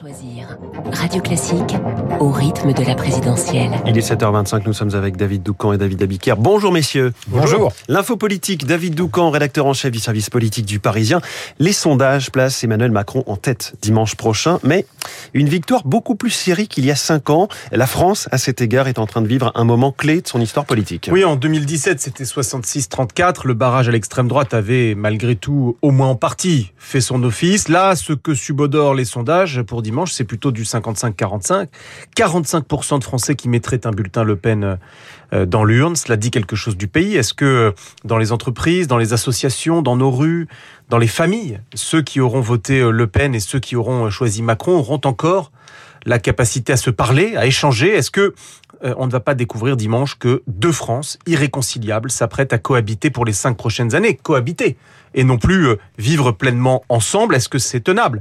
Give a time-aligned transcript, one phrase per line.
[0.00, 0.58] Choisir.
[0.92, 1.76] Radio Classique
[2.18, 3.70] au rythme de la présidentielle.
[3.86, 6.36] Il est 7h25, nous sommes avec David Doucan et David Abiquière.
[6.36, 7.12] Bonjour messieurs.
[7.28, 7.72] Bonjour.
[7.86, 11.20] L'info politique, David Doucan, rédacteur en chef du service politique du Parisien.
[11.60, 14.84] Les sondages placent Emmanuel Macron en tête dimanche prochain, mais
[15.32, 17.48] une victoire beaucoup plus serrée qu'il y a 5 ans.
[17.70, 20.40] La France, à cet égard, est en train de vivre un moment clé de son
[20.40, 21.08] histoire politique.
[21.12, 23.42] Oui, en 2017, c'était 66-34.
[23.44, 27.68] Le barrage à l'extrême droite avait, malgré tout, au moins en partie, fait son office.
[27.68, 31.68] Là, ce que subodorent les sondages pour dimanche, c'est plutôt du 55-45.
[32.16, 34.78] 45% de Français qui mettraient un bulletin Le Pen
[35.32, 35.94] euh, dans l'urne.
[35.94, 37.16] Cela dit quelque chose du pays.
[37.16, 37.72] Est-ce que euh,
[38.04, 40.48] dans les entreprises, dans les associations, dans nos rues,
[40.88, 44.42] dans les familles, ceux qui auront voté euh, Le Pen et ceux qui auront choisi
[44.42, 45.52] Macron auront encore
[46.06, 47.88] la capacité à se parler, à échanger?
[47.88, 48.34] Est-ce que
[48.82, 53.32] on ne va pas découvrir dimanche que deux France irréconciliables s'apprêtent à cohabiter pour les
[53.32, 54.14] cinq prochaines années?
[54.14, 54.76] Cohabiter
[55.14, 57.34] et non plus vivre pleinement ensemble.
[57.34, 58.20] Est-ce que c'est tenable?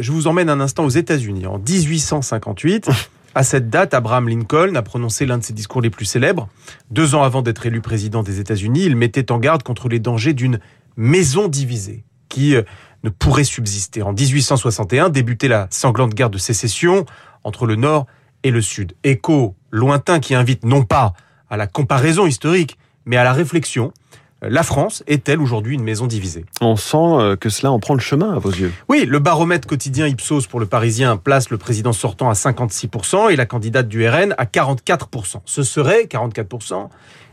[0.00, 1.46] Je vous emmène un instant aux États-Unis.
[1.46, 2.90] En 1858,
[3.34, 6.48] à cette date, Abraham Lincoln a prononcé l'un de ses discours les plus célèbres.
[6.90, 10.34] Deux ans avant d'être élu président des États-Unis, il mettait en garde contre les dangers
[10.34, 10.58] d'une
[10.96, 12.62] maison divisée qui euh,
[13.02, 14.02] ne pourrait subsister.
[14.02, 17.04] En 1861 débutait la sanglante guerre de sécession
[17.42, 18.06] entre le Nord
[18.42, 18.94] et le Sud.
[19.04, 21.12] Écho lointain qui invite non pas
[21.50, 23.92] à la comparaison historique, mais à la réflexion
[24.48, 26.44] la France est-elle aujourd'hui une maison divisée?
[26.60, 28.72] On sent euh, que cela en prend le chemin à vos yeux.
[28.88, 33.36] Oui, le baromètre quotidien Ipsos pour le Parisien place le président sortant à 56% et
[33.36, 35.40] la candidate du RN à 44%.
[35.44, 36.88] Ce serait 44%,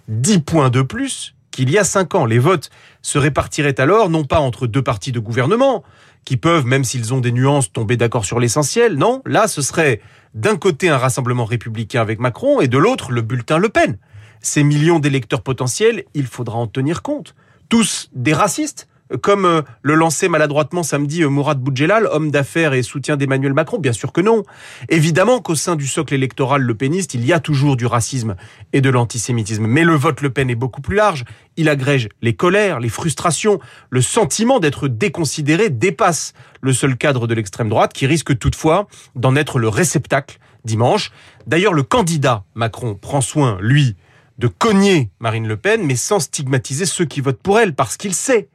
[0.08, 2.26] 10 points de plus qu'il y a 5 ans.
[2.26, 2.70] Les votes
[3.02, 5.84] se répartiraient alors non pas entre deux partis de gouvernement,
[6.26, 8.96] qui peuvent, même s'ils ont des nuances, tomber d'accord sur l'essentiel.
[8.96, 10.02] Non, là, ce serait
[10.34, 13.98] d'un côté un rassemblement républicain avec Macron et de l'autre le bulletin Le Pen
[14.42, 17.36] ces millions d'électeurs potentiels, il faudra en tenir compte.
[17.70, 18.88] Tous des racistes,
[19.22, 23.78] comme euh, le lançait maladroitement samedi euh, Mourad Boudjelal, homme d'affaires et soutien d'Emmanuel Macron
[23.78, 24.44] Bien sûr que non.
[24.90, 28.36] Évidemment qu'au sein du socle électoral le péniste, il y a toujours du racisme
[28.74, 29.68] et de l'antisémitisme.
[29.68, 31.26] Mais le vote Le Pen est beaucoup plus large.
[31.58, 33.60] Il agrège les colères, les frustrations,
[33.90, 39.36] le sentiment d'être déconsidéré dépasse le seul cadre de l'extrême droite qui risque toutefois d'en
[39.36, 41.12] être le réceptacle dimanche.
[41.48, 43.96] D'ailleurs, le candidat Macron prend soin, lui,
[44.42, 48.16] de cogner Marine Le Pen, mais sans stigmatiser ceux qui votent pour elle, parce qu'il
[48.16, 48.50] sait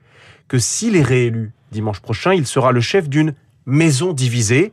[0.48, 3.34] que s'il est réélu dimanche prochain, il sera le chef d'une
[3.66, 4.72] maison divisée.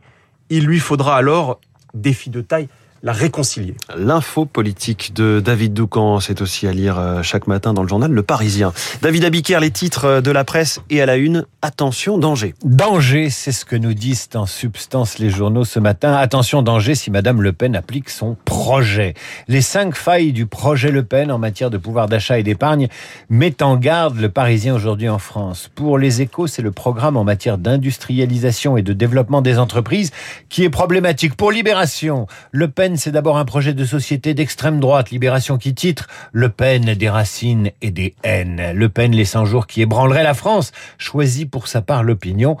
[0.50, 1.60] Il lui faudra alors,
[1.94, 2.68] défi de taille,
[3.04, 3.76] la réconcilier.
[3.94, 8.10] L'info politique de David Doucan, c'est aussi à lire euh, chaque matin dans le journal
[8.10, 8.72] Le Parisien.
[9.02, 11.44] David Abiquière, les titres euh, de la presse et à la une.
[11.60, 12.54] Attention, danger.
[12.64, 16.14] Danger, c'est ce que nous disent en substance les journaux ce matin.
[16.14, 19.12] Attention, danger si Madame Le Pen applique son projet.
[19.48, 22.88] Les cinq failles du projet Le Pen en matière de pouvoir d'achat et d'épargne
[23.28, 25.70] mettent en garde le Parisien aujourd'hui en France.
[25.74, 30.10] Pour les échos, c'est le programme en matière d'industrialisation et de développement des entreprises
[30.48, 31.36] qui est problématique.
[31.36, 35.10] Pour Libération, Le Pen c'est d'abord un projet de société d'extrême droite.
[35.10, 38.72] Libération qui titre Le Pen des racines et des haines.
[38.74, 40.72] Le Pen, les 100 jours qui ébranleraient la France.
[40.98, 42.56] Choisit pour sa part l'opinion.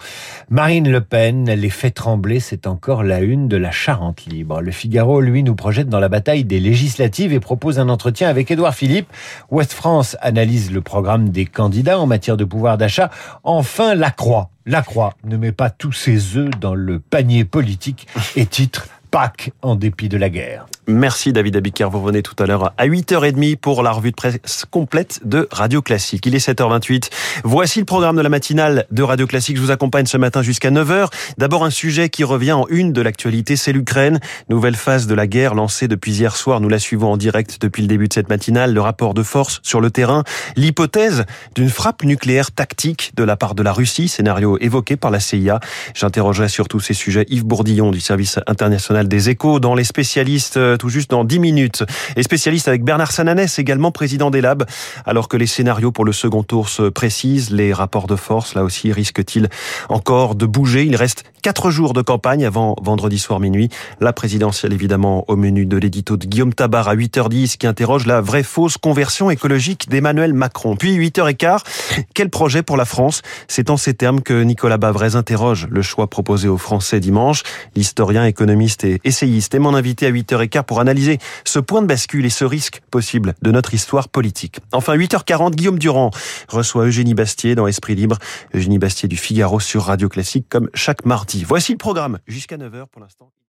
[0.50, 2.40] Marine Le Pen les fait trembler.
[2.40, 4.60] C'est encore la une de la Charente libre.
[4.60, 8.50] Le Figaro, lui, nous projette dans la bataille des législatives et propose un entretien avec
[8.50, 9.08] Édouard Philippe.
[9.50, 13.10] Ouest France analyse le programme des candidats en matière de pouvoir d'achat.
[13.42, 14.50] Enfin, la Croix.
[14.66, 19.52] La Croix ne met pas tous ses œufs dans le panier politique et titre Pâques
[19.62, 20.66] en dépit de la guerre.
[20.86, 21.88] Merci David Abiker.
[21.90, 25.80] Vous revenez tout à l'heure à 8h30 pour la revue de presse complète de Radio
[25.80, 26.26] Classique.
[26.26, 27.08] Il est 7h28.
[27.42, 29.56] Voici le programme de la matinale de Radio Classique.
[29.56, 31.08] Je vous accompagne ce matin jusqu'à 9h.
[31.38, 34.20] D'abord un sujet qui revient en une de l'actualité, c'est l'Ukraine.
[34.50, 36.60] Nouvelle phase de la guerre lancée depuis hier soir.
[36.60, 38.74] Nous la suivons en direct depuis le début de cette matinale.
[38.74, 40.22] Le rapport de force sur le terrain.
[40.54, 41.24] L'hypothèse
[41.54, 44.08] d'une frappe nucléaire tactique de la part de la Russie.
[44.08, 45.60] Scénario évoqué par la CIA.
[45.94, 50.58] J'interrogerai sur tous ces sujets Yves Bourdillon du service international des échos dans les spécialistes
[50.78, 51.84] tout juste dans 10 minutes.
[52.16, 54.64] Et spécialiste avec Bernard Sananès, également président des Labs.
[55.04, 58.64] Alors que les scénarios pour le second tour se précisent, les rapports de force, là
[58.64, 59.48] aussi, risquent-ils
[59.88, 60.84] encore de bouger?
[60.84, 63.68] Il reste 4 jours de campagne avant vendredi soir minuit.
[64.00, 68.20] La présidentielle, évidemment, au menu de l'édito de Guillaume Tabar à 8h10 qui interroge la
[68.20, 70.76] vraie fausse conversion écologique d'Emmanuel Macron.
[70.76, 71.60] Puis 8h15,
[72.14, 73.22] quel projet pour la France?
[73.48, 77.42] C'est en ces termes que Nicolas Bavrez interroge le choix proposé aux Français dimanche.
[77.76, 82.24] L'historien, économiste et essayiste est mon invité à 8h15 pour analyser ce point de bascule
[82.26, 84.60] et ce risque possible de notre histoire politique.
[84.72, 86.10] Enfin, 8h40, Guillaume Durand
[86.48, 88.18] reçoit Eugénie Bastier dans Esprit Libre.
[88.54, 91.44] Eugénie Bastier du Figaro sur Radio Classique comme chaque mardi.
[91.44, 93.34] Voici le programme jusqu'à 9h pour l'instant.